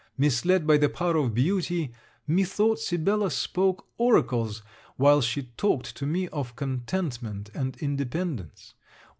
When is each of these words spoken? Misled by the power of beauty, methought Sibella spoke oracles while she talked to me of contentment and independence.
Misled 0.17 0.65
by 0.65 0.77
the 0.77 0.89
power 0.89 1.15
of 1.17 1.35
beauty, 1.35 1.93
methought 2.25 2.79
Sibella 2.79 3.29
spoke 3.29 3.87
oracles 3.99 4.63
while 4.95 5.21
she 5.21 5.43
talked 5.57 5.95
to 5.95 6.07
me 6.07 6.27
of 6.29 6.55
contentment 6.55 7.51
and 7.53 7.77
independence. 7.77 8.73